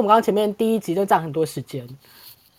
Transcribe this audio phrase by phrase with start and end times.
[0.00, 1.86] 我们刚刚前面第一集就占很多时间，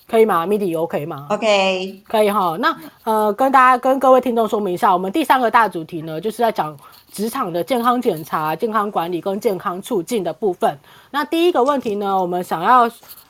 [0.08, 2.56] 可以吗？Midi OK 吗？OK，可以哈。
[2.60, 6.78] 那呃，跟大家跟各位听众说明一下，我们第三个大主题呢，就是在讲
[7.12, 10.78] 职场的健康检查、健康管理跟健康促进的部分。
[11.10, 12.88] 那第一个问题呢，我们想要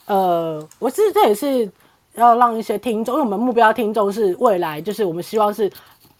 [0.08, 1.72] 呃，我是这也是
[2.16, 5.72] 要让一些听众，因为我们目标听众是未来，就是我们希望是。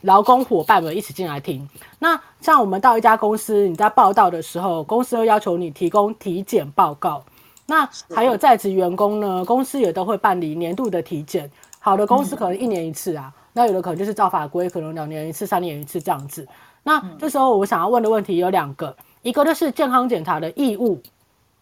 [0.04, 1.70] 劳工伙伴们一起进来听。
[2.00, 7.24] 那像我们到一家公司，你在报道的时候，公司会要求你提供体检报告。
[7.72, 11.50] 那还有在职员工呢，公司也都会办理年度的体检。
[11.80, 16.46] 好的公司可能一年一次啊，那有的可能就是照法规，可能两年一次、三年一次这样子。
[16.84, 21.02] 那这时候我想要问的问题有两个，一个就是健康检查的义务，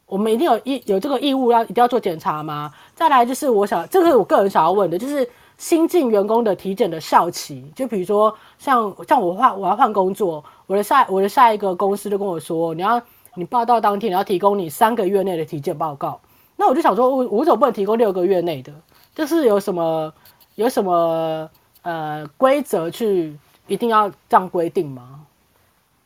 [0.07, 2.73] 我们一定有义有这个义务要一定要做检查吗？
[2.95, 5.29] 再来就是我想，这个是我个人想要问的，就是。
[5.59, 12.97] 新进员工的体检的效期，就比如说像像我换我要换工作，我的下我的下一个公司就跟我说，你要
[13.35, 16.19] 你报到当天你要提供你三个月内的体检报告。
[16.55, 18.73] 那我就想说，我我怎么不能提供六个月内的？
[19.15, 20.13] 就是有什么
[20.55, 21.49] 有什么
[21.81, 25.25] 呃规则去一定要这样规定吗？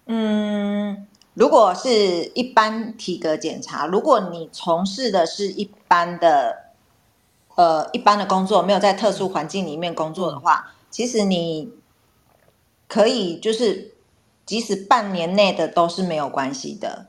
[0.05, 6.61] 嗯，如果是一般体格检查，如果你从事的是一般的。
[7.55, 11.71] 呃，一般的工作没有在特殊环境里面工作的话，其实你
[12.87, 13.93] 可以就是，
[14.43, 17.05] 即使半年内的都是没有关系的。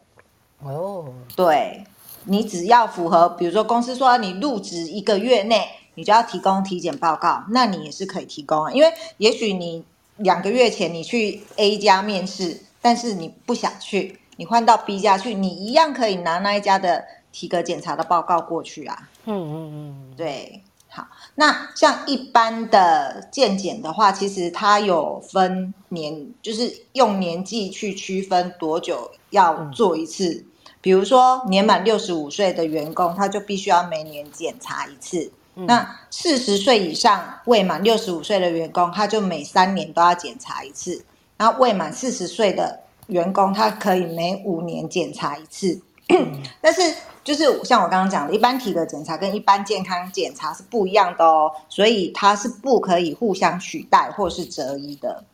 [0.65, 1.85] 哦，对，
[2.25, 8.73] 你只要符合，比如说公司说你入职一个月内，你就要提供体检报告，那你也是可以提供啊。
[8.73, 9.85] 因为也许你
[10.17, 19.11] 两个月前你去 A 家面试，但是你不想去，你换到 B 家去，你一样可以拿那一家的体格检查的报告过去啊。
[19.27, 30.47] 嗯嗯嗯，对，好，那像一般的健检的话，其实它有分年，就是用年纪去区分多久要做一次。
[30.85, 35.33] 比如说年满六十五岁的员工，他就必须要每年检查一次。
[35.55, 41.03] 那四十岁以上未满六十五岁的员工，他就每三年都要检查一次。
[41.39, 45.81] 然后未满四十岁的员工，他可以每五年检查一次。
[46.61, 46.81] 但是。
[47.25, 55.25] 就是像我刚刚讲的，一般体格检查跟一般健康检查是不一样的哦，所以它是不可以互相取代或是择一的。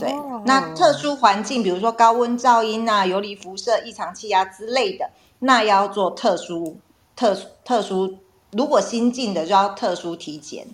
[0.00, 0.12] 对，
[0.44, 6.78] 那特殊环境，比如说高温噪音啊、游离辐射、异常气压之类的，那要做特殊、
[7.14, 8.18] 特殊、特殊。
[8.52, 10.66] 如果新进的就要特殊体检。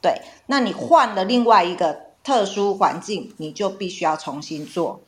[0.00, 5.00] 对，那你换了另外一个特殊环境，你就必须要重新做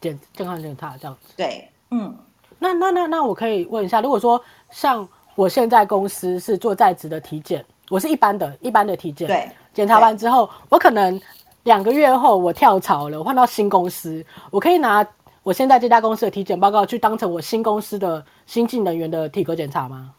[0.00, 1.32] 健健康检查这样子。
[1.36, 2.12] 对，嗯。
[2.58, 11.20] 那那那那我可以问一下，如果说像我现在公司是做在职的体检，我是一般的一般的体检，对，检查完之后，我可能
[11.66, 15.04] 两个月后我跳槽了，我换到新公司，我可以拿
[15.42, 20.14] 我现在这家公司的体检报告去当成我新公司的新进人员的体格检查吗？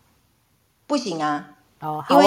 [0.86, 1.50] 不行啊，
[1.80, 2.26] 哦，因为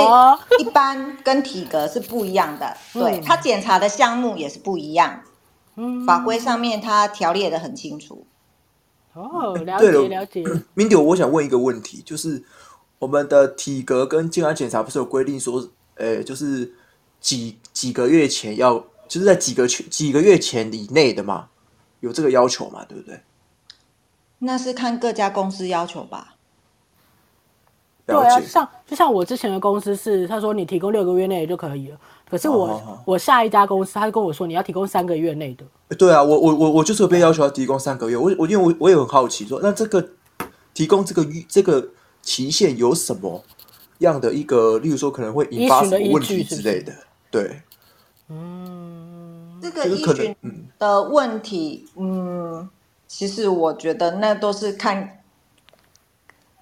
[0.59, 5.21] 一般跟体格是不一样的， 对，他检查的项目也是不一样，
[5.77, 8.27] 嗯，法规上面他条列的很清楚。
[9.13, 10.43] 哦，了解了，了解。
[10.75, 12.43] Mindy，我想问一个问题，就是
[12.99, 16.73] 我们的体格跟健康检查不是有规定说，呃，就是
[17.21, 21.49] 几几个月前要，就是在几个几个月前以内的嘛？
[21.99, 22.85] 有这个要求嘛？
[22.89, 23.21] 对不对？
[24.39, 26.37] 那是看各家公司要求吧。
[28.07, 31.99] 对啊，像就像我之前的公司是，他说你提供六个月内就可以了。
[32.31, 35.97] 可是我、哦、我下一家公司，他就跟我说你要提供三个月内的。
[35.97, 38.17] 对啊，我我我我就是被要求要提供三个月。
[38.17, 40.11] 我我因为我我也很好奇说，说那这个
[40.73, 41.89] 提供这个这个
[42.23, 43.43] 期限有什么
[43.99, 46.93] 样的一个，例如说可能会引发什么问题之类的？
[47.31, 47.63] 对，
[48.29, 48.80] 嗯，
[49.61, 50.37] 这个依循
[50.79, 52.69] 的问题，嗯，
[53.07, 55.17] 其实我觉得那都是看。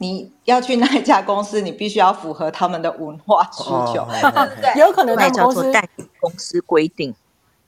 [0.01, 4.07] 你要去那一家公司，你必须要符合他们的文化需求，
[4.79, 5.73] 有可能他们公司
[6.21, 7.13] 公司规定，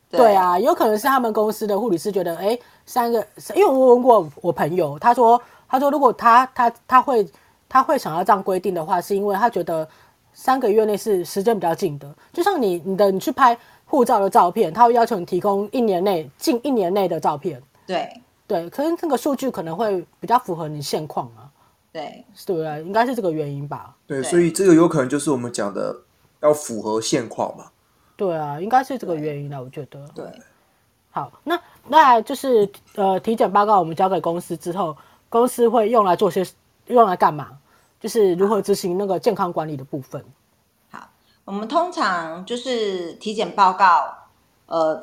[0.08, 0.32] 对。
[0.32, 2.56] 啊，有可能是他们公司的护理师觉得，哎，
[2.86, 3.18] 三个，
[3.56, 7.28] 因为我问过我朋友，他说，他说如果他他他会
[7.68, 9.88] 他会想要这样规定的话，是因为他觉得
[10.32, 13.58] 三个月内是时间比较近的，就像你你的你去拍
[13.90, 18.08] 护照的照片，他会要求你提供一年内近一年内的照片，对
[18.46, 21.50] 对，可是这个数据可能会比较符合你现况啊。
[21.92, 23.96] 对，对啊，应该是这个原因吧。
[24.06, 25.94] 对，所以这个有可能就是我们讲的
[26.40, 27.66] 要符合现况嘛。
[28.16, 30.06] 对啊，应该是这个原因啊，我觉得。
[30.14, 30.24] 对，
[31.10, 34.96] 好，那那就是呃，体检报告我们交给公司之后，
[35.28, 36.46] 公司会用来做些
[36.86, 37.58] 用来干嘛？
[37.98, 40.24] 就是如何执行那个健康管理的部分。
[41.50, 44.14] 我们通常就是体检报告，
[44.66, 45.02] 呃，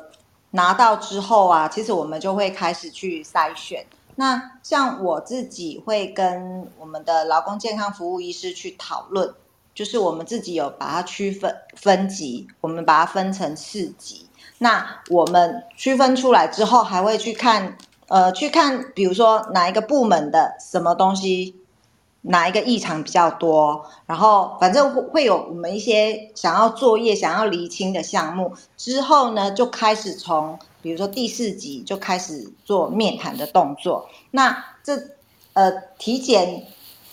[0.52, 3.84] 拿到之后啊，其实我们就会开始去筛选。
[4.14, 9.34] 那像我自己会跟我们的劳工健康服务医师去讨论，
[9.74, 14.26] 就是我们自己有把它区分分级，我们把它分成四级。
[14.56, 21.57] 那我们区分出来之后，还会去看，呃，去看，比如说哪一个部门的什么东西，
[22.22, 28.54] 哪一个异常比较多，然后反正会会有我们一些想要作业、想要厘清的项目。
[28.76, 34.08] 之后呢，就开始从，比如说第四集就开始做面谈的动作。
[34.30, 35.00] 那这
[35.52, 36.66] 呃体检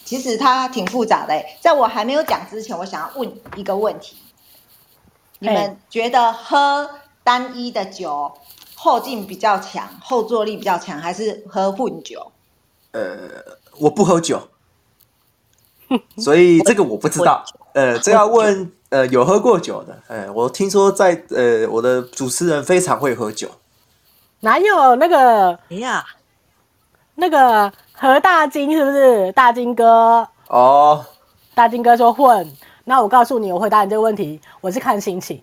[0.03, 4.17] 其实它挺复杂的，在我还没有讲之前，我想要问一个问题：
[5.39, 6.89] 你们觉得喝？
[7.25, 8.31] 单一的酒
[8.75, 12.31] 后劲比较强，后坐力比较强，还是喝混酒？
[12.91, 13.01] 呃，
[13.79, 14.47] 我不喝酒，
[16.17, 17.43] 所以这个我不知道。
[17.73, 19.97] 呃，这要问呃有喝过酒的。
[20.07, 23.49] 呃，我听说在呃我的主持人非常会喝酒。
[24.39, 25.51] 哪有那个？
[25.69, 26.05] 哎呀，
[27.15, 30.27] 那个何大金是不是大金哥？
[30.47, 31.05] 哦，
[31.53, 32.51] 大金哥说混。
[32.83, 35.41] 那我告诉你，我回答你这个问题，我是看心情。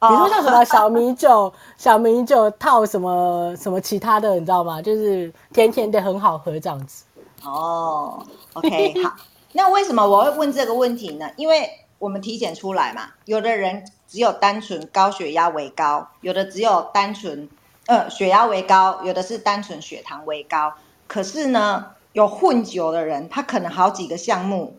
[0.00, 4.82] 比如说像什么小米酒、 小米酒套什么什么其他的，你知道吗？
[4.82, 7.04] 就是甜甜的很好喝这样子。
[7.42, 8.22] 哦
[8.52, 9.12] ，OK，好。
[9.54, 11.30] 那为什么我会问这个问题呢？
[11.36, 17.48] 因为我们体检出来嘛，有的人只有单纯高血压为高，有的只有单纯
[17.86, 20.74] 呃血压为高，有的是单纯血糖为高。
[21.08, 24.76] 可是呢，有混酒的人，他可能好几个项目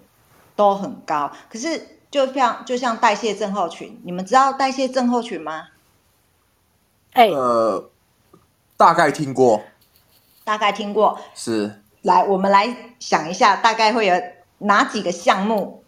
[0.56, 1.90] 都很高，可是。
[2.12, 5.68] 就像就像代谢症候群，你们知道代谢症候群吗？
[7.12, 7.90] 哎，呃，
[8.78, 9.62] 大概听过，
[10.46, 11.20] 大概听过。
[11.34, 14.16] 是，来，我们来想一下，大概会有
[14.60, 15.84] 哪几个项目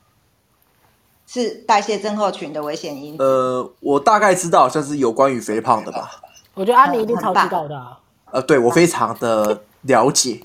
[1.26, 3.24] 是代谢症候群的危险因子？
[3.24, 6.12] 呃，我大概知道，像是有关于肥胖的吧。
[6.54, 8.00] 我觉得阿明一定超知道的啊。
[8.32, 10.42] 呃，对，我非常的了解。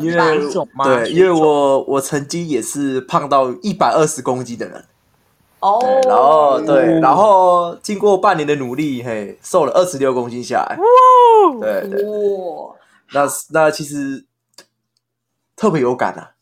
[0.00, 0.40] 因为
[0.82, 4.84] 对，因为我我曾经也是胖到一百二十公斤的人，
[5.60, 12.02] 哦，然后对，然后经过半年的努力，嘿，瘦了二十六公斤下来，哇，对对，
[13.12, 14.24] 那那其实
[15.54, 16.33] 特别有感啊，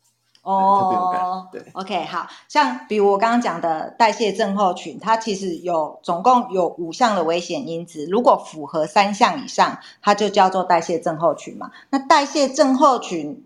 [0.43, 11.71] 哦，对，OK，好像比如我刚刚讲的代谢症候群，它其实有总共有五项的危险因子，如果符合三项以上，它就叫做代谢症候群嘛。
[11.91, 13.44] 那代谢症候群。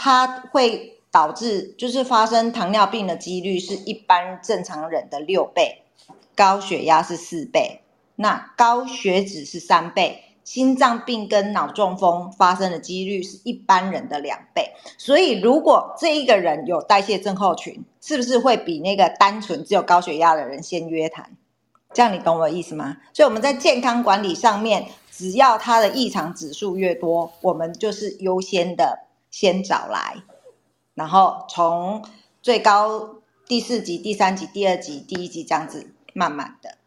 [0.00, 5.82] 它会导致就是发生糖尿病的几率是一般正常人的六倍，
[6.36, 7.80] 高血压是四倍，
[8.14, 14.72] 那高血脂是三倍，心脏病跟脑中风发生的几率是一般人的两倍。
[14.96, 21.36] 所以如果这一个人有代谢症候群，是不是会比那个单纯只有高血压的人先约谈？
[21.92, 22.96] 这样你懂我的意思吗？
[23.12, 29.00] 所以我们在健康管理上面，只要他的异常指数越多，我们就是优先的。
[29.30, 30.16] 先找来，
[30.94, 32.02] 然后从
[32.40, 33.16] 最高
[33.46, 36.78] 第四级、第三级、第二级、第一级这样子慢慢的，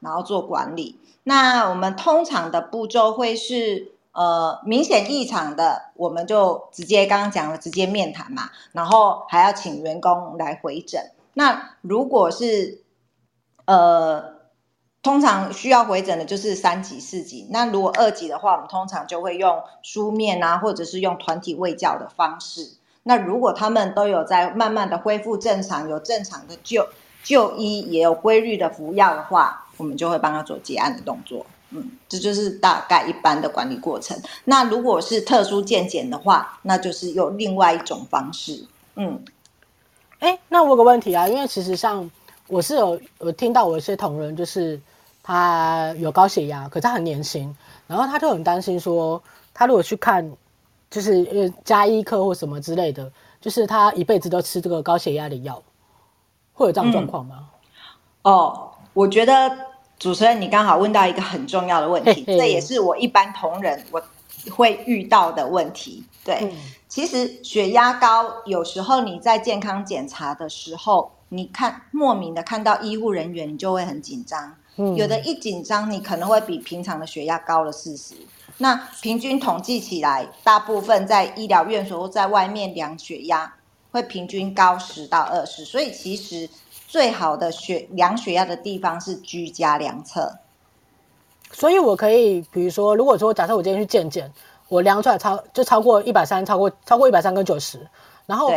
[0.00, 0.98] 然后做管理。
[1.24, 11.10] 那我们通常的步骤会是，呃，明显异常的，我们就直接刚刚讲了，直接面谈嘛，然后还要请员工来回诊。
[11.34, 12.82] 那如果是，
[13.66, 14.38] 呃。
[15.00, 17.46] 通常需要回诊的就是三级、四级。
[17.50, 22.72] 那如果二级的话，我们通常就会用书面啊，或者是用团体卫教的方式。
[23.04, 26.88] 那如果他们都有在慢慢的恢复正常，有正常的就
[27.22, 31.46] 就医，也有规律的服药的话，我们就会帮他做结案的动作。
[31.70, 34.20] 嗯，这就是大概一般的管理过程。
[34.44, 38.66] 那如果是特殊健检的话，那就是用另外一种方式。
[38.96, 39.24] 嗯，
[40.18, 42.10] 哎，那我有个问题啊，因为其实像
[42.46, 44.78] 我是有有听到我一些同仁就是。
[45.20, 47.54] 他有高血压，可是他很年轻，
[47.86, 50.26] 然后他就很担心说，他如果去看，
[50.90, 55.62] 就是呃加医科或什么之类的，就是他一辈子都吃这个高血压的药，
[56.54, 57.46] 会有这样状况吗？
[58.22, 58.32] 嗯。
[58.32, 59.54] 哦，我觉得
[59.98, 64.02] 主持人你刚好问到一个很重要的问题，这也是我一般同仁我
[64.50, 66.04] 会遇到的问题。
[66.24, 66.52] 对，嗯，
[66.88, 74.54] 其实血压高，有时候你在健康检查的时候，你看莫名的看到医护人员，你就会很紧张。
[74.96, 78.14] 有的一紧张，你可能会比平常的血压高了四十。
[78.58, 83.56] 那平均统计起来，大部分在医疗院所或在外面量血压，
[83.90, 85.64] 会平均高十到二十。
[85.64, 86.48] 所以其实
[86.88, 90.32] 最好的血量血压的地方是居家量测。
[91.52, 94.32] 所以我可以，比如说，如果说假设我今天去健检，
[94.68, 97.86] 我量出来超就超过一百三，超过超过一百三跟九十，
[98.24, 98.50] 然后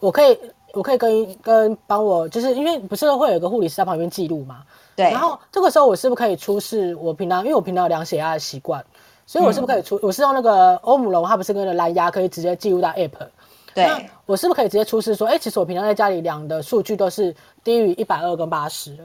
[0.00, 0.38] 我可以
[0.72, 4.64] 我可以跟跟帮我，就是因为不是会有一个护理师在旁边记录嘛？
[4.96, 8.84] 对，然后这个时候我是不是可以出示我平常，因为我平常有量血压的习惯，
[9.26, 9.96] 所以我是不是可以出？
[9.96, 13.28] 嗯、我是用那个欧姆龙，它不是跟那个蓝牙可以直接记录到 App。
[13.84, 18.96] 对，我是不是可以直接出示说，哎、欸，其实我平常在家里量的数据都是低于一百二跟八十？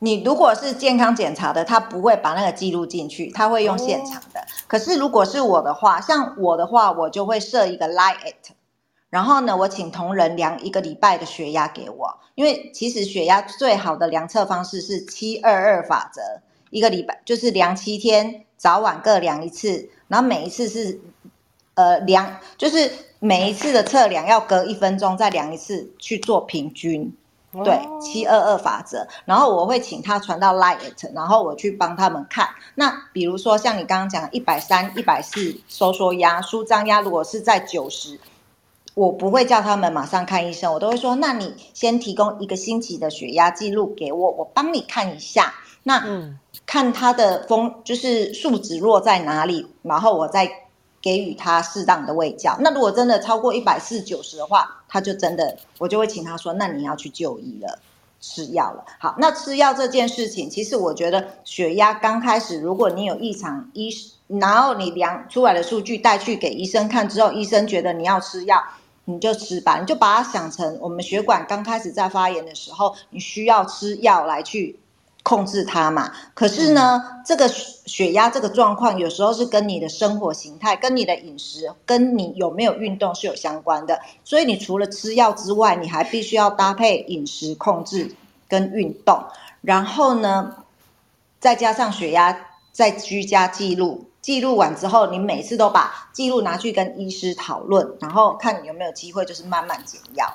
[0.00, 4.40] 你如果是健康检查的，他不会把那个记录进去，他会用现场的。
[4.40, 8.52] 哦、可是如果是我的话，像我的话，我就会设一个 Lie It
[9.10, 16.22] 然后呢，我请同仁量一个礼拜的血压给我，因为其实血压最好的量测方式是七二二法则，
[16.70, 21.00] 一个礼拜就是量七天，早晚各量一次，然后每一次是
[21.74, 22.90] 呃量，就是
[23.20, 27.14] 每一次的测量要隔一分钟再量一次去做平均。
[27.64, 32.48] 对，七二二法则，然后我会请他传到 Light，然后我去帮他们看。
[32.76, 38.20] 那比如说像你刚刚讲一百三、一百四收缩压、舒张压，如果是在九十，
[38.94, 45.52] 我不会叫他们马上看医生，我都会说，那你先提供一个星期的血压记录给我，我帮你看一下。
[45.82, 50.48] 那嗯，看他的风就是数值落在哪里，然后我再。
[51.02, 52.56] 给予他适当的喂教。
[52.60, 57.78] 那如果真的超过一百四九十的话，他就真的，我就会请他说：“那你要去就医了，
[58.20, 63.90] 吃药了。”好，那吃药这件事情，其实我觉得血压刚开始，如果你有异常，医
[64.26, 68.62] 然后你量出来的数据带去给医生看之后，医生觉得你要吃药，
[69.06, 74.78] 你就吃吧，你就把它想成我们血管刚开始在发炎的时候，你需要吃药来去。
[75.22, 84.00] 控制它嘛，可是呢，嗯、这个血压这个状况有时候是跟你的生活形态、跟你的饮食、跟你有没有运动是有相关的。
[84.24, 88.14] 所以你除了吃药之外，你还必须要搭配饮食控制
[88.48, 89.22] 跟运动，
[89.60, 90.56] 然后呢，
[91.38, 94.06] 再加上血压，再居家记录。
[94.22, 100.30] 记录完之后，你每次都把记录拿去跟医师讨论，然后看你有没有机会，就是慢慢减药。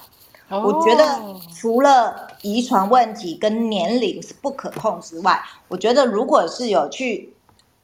[0.50, 1.20] 我觉得
[1.54, 7.34] 除了遗传问题跟年龄是不可控之外，我觉得如果是有去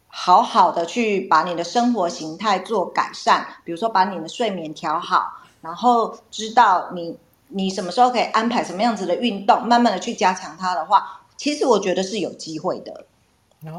[0.08, 13.06] 好好的去把你的生活形态做改善，比如说把你的睡眠调好，然后知道你你什么时候可以安排什么样子的运动，慢慢的去加强它的话，其实我觉得是有机会的。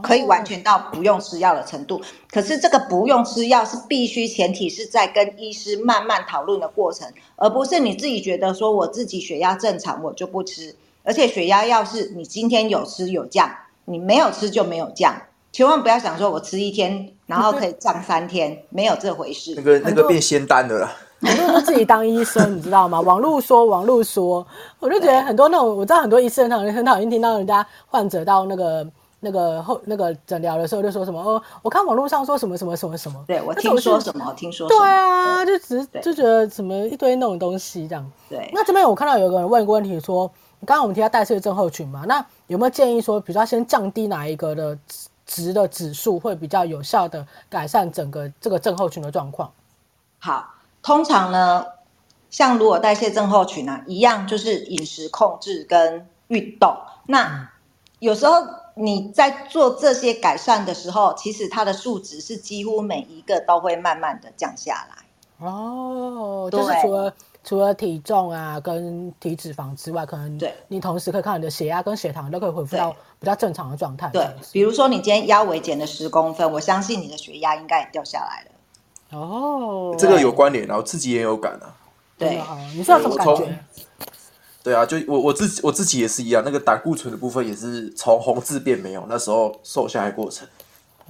[0.01, 13.51] 可以完全到不用吃药的程度，可是这个不用吃药是必须前提是在跟医师慢慢讨论的过程，而不是你自己觉得说我自己血压正常我就不吃，而且血压药是你今天有吃有降，
[13.87, 15.21] 你没有吃就没有降，
[15.51, 19.55] 千万不要想说我吃一天然后可以降三天，没有这回事。
[19.57, 23.01] 那个那个变仙丹的了，很多人自己当医生，你知道吗？
[23.03, 24.47] 网络说网络说，
[24.79, 28.87] 我就觉得很多那种我知道很多医生很很讨厌听到人家患者到那个。
[29.25, 38.11] 那个后那个诊疗的时候就说什么哦，我看网络上说什么什么什么什么，对我听说什么，我听说对啊，就只就觉得什么一堆那种东西这样。
[38.29, 40.27] 对，那这边我看到有个人问一个问题说，
[40.67, 44.77] 刚刚我们提到代谢症候群嘛，那有没有建议说，比如说先降低哪一个的
[45.25, 49.53] 值的指数，会比较有效的改善整个这个症候群的状况？
[50.19, 51.65] 好，通常呢，
[52.29, 56.77] 像如果代谢症候群啊一样，就是饮食控制跟运动。
[57.07, 57.49] 那
[58.01, 58.61] 有时候。
[58.75, 65.47] 你在做这些改善的时候，其实它的数值是几乎每一个都会慢慢的降下来。
[65.47, 67.15] 哦，就是除了
[67.45, 74.09] 除了体重啊跟体脂肪之外，可能对你同时可以看你的血压跟血糖都可以恢复到比较正常的状态。
[74.13, 79.19] 对，比如说你今天腰围减了十公分，我相信你的血压应该也掉下来了。
[79.19, 81.75] 哦，这个有关联，然后自己也有感啊。
[82.17, 82.41] 对，
[82.75, 83.59] 你知道什么感觉？
[84.63, 90.47] 对啊，就我我自己我自己也是一样，那个胆固醇的部分也是从红字变没有，那时候瘦下来过程，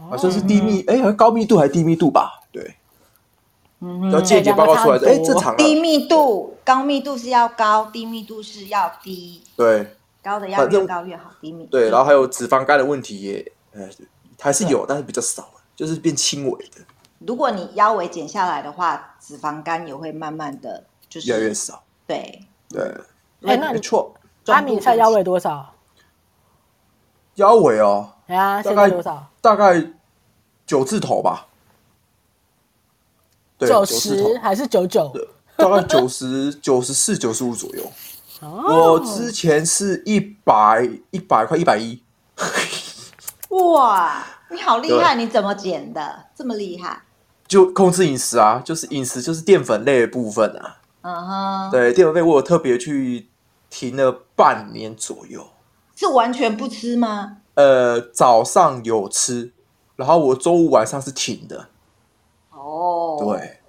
[0.09, 2.40] 好像是低密，哎、嗯，好像高密度还是低密度吧？
[2.50, 2.76] 对，
[3.80, 5.54] 嗯，要健检报告出来，哎，正常。
[5.54, 9.42] 低密度、高密度是要高，低密度是要低。
[9.54, 11.66] 对，高的要越高越好，低密。
[11.66, 13.87] 对，然后还有脂肪肝的问题也，呃，
[14.40, 16.80] 还是有，但是比较少，就是变轻微的。
[17.18, 21.82] 如果你腰围减下来的话，脂肪肝也会慢慢的就是越来越少。
[22.06, 22.90] 对对。
[23.44, 24.14] 哎，那没错。
[24.46, 25.75] 阿米猜腰围多少？
[27.37, 29.26] 腰围哦，哎呀，大概多少？
[29.40, 29.82] 大概
[30.66, 31.46] 九字头吧。
[33.58, 35.11] 九十还是九九？
[35.56, 37.92] 大概九十九十四九十五左右。
[38.40, 42.02] 我之前是一百一百块一百一。
[43.50, 45.14] 哇，你好厉害！
[45.14, 46.25] 你怎么减的？
[46.34, 47.02] 这么厉害？
[47.46, 50.78] 就控制饮食啊，就是饮食就是淀粉类的部分啊。
[51.02, 51.70] 嗯哼。
[51.70, 53.28] 对，淀粉类我有特别去。
[53.73, 55.47] 停了半年左右，
[55.97, 57.38] 是完全不吃吗？
[57.55, 59.50] 呃，早上有吃，
[59.97, 61.69] 然后我周五晚上是停的。
[62.50, 63.61] 哦，对，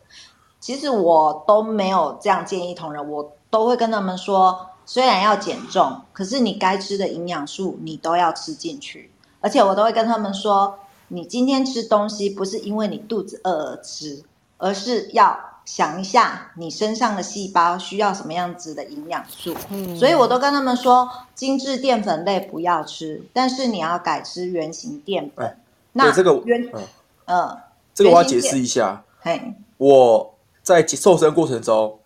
[0.59, 14.21] 其实我都没有这样建议同仁，我都会跟他们说，虽然要减重，可是你该吃的营养素你都要吃进去，而且我都会跟他们说，你今天吃东西不是因为你肚子饿而吃，
[14.57, 19.55] 而是要想一下你身上的细胞需要什么样子的营养素。
[19.69, 25.45] 嗯，所以我都跟他们说，精致淀粉类不要吃，但是你要改吃原型淀粉。
[25.45, 25.57] 哎、
[25.93, 26.83] 那这个原嗯，
[27.25, 27.57] 呃、
[27.93, 29.03] 这个我要解释一下。
[29.21, 31.97] 嘿，我在瘦身过程中，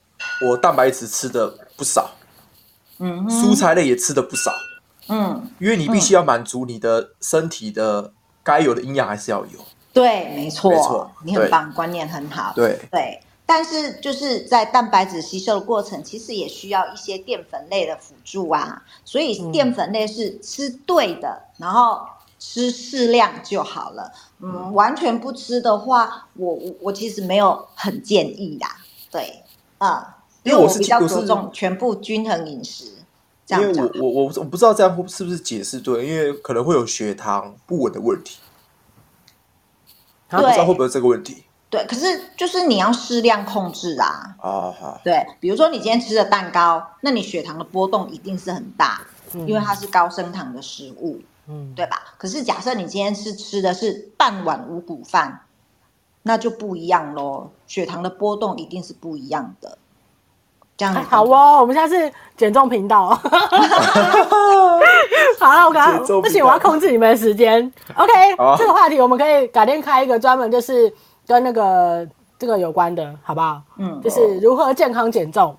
[0.45, 2.11] 我蛋白质吃的不少，
[2.99, 4.51] 嗯，蔬菜类也吃的不少，
[5.09, 8.11] 嗯，因为你必须要满足你的身体的
[8.43, 9.59] 该有的营养，还是要有。
[9.91, 12.53] 对，没错，没错，你很棒，观念很好。
[12.55, 13.19] 对对。
[13.47, 18.83] 但是就是在蛋白质吸收的过程，其实也需要一些淀粉类的辅助啊。
[19.05, 22.05] 所以淀粉类是吃对的，嗯、然后
[22.37, 24.11] 吃适量就好了。
[24.41, 28.67] 嗯，完全不吃的话，我我我其实没有很建议啦。
[29.09, 29.41] 对，
[29.77, 32.91] 啊、嗯，因为我比较注重全部均衡饮食。
[33.45, 38.39] 这样，因为我我我我不知道这样是不是解释对，因为可能会有血糖不稳的问题。
[40.29, 41.45] 对，不知道会不会有这个问题。
[41.69, 44.35] 对，可是就是你要适量控制啊。
[44.41, 45.01] 哦，好。
[45.03, 49.01] 对，比如说你今天吃的蛋糕，那你血糖的波动一定是很大，
[49.33, 51.19] 嗯、因为它是高升糖的食物，
[51.49, 52.01] 嗯，对吧？
[52.17, 55.41] 可是假设你今天是吃的是半碗五谷饭，
[56.23, 59.77] 那就不一样喽，血糖的波动一定是不一样的。
[60.77, 63.09] 这样、哎、好哦，我们现在是减重频道。
[65.37, 67.69] 好了，我刚刚不行，我要控制你们的时间。
[67.93, 70.93] OK，、哦、这个话题我们可以改天开一个专门就是。
[71.27, 72.07] 跟那个
[72.39, 73.61] 这个有关的，好不好？
[73.77, 75.55] 嗯，就是如何健康减重。